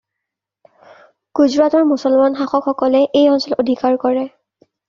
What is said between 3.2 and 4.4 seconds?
এই অঞ্চল অধিকাৰ কৰে।